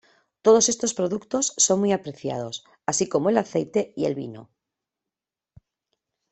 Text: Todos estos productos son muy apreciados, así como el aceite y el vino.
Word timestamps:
Todos 0.41 0.67
estos 0.67 0.95
productos 0.95 1.53
son 1.57 1.79
muy 1.81 1.91
apreciados, 1.91 2.65
así 2.87 3.07
como 3.07 3.29
el 3.29 3.37
aceite 3.37 3.93
y 3.95 4.05
el 4.05 4.15
vino. 4.15 4.49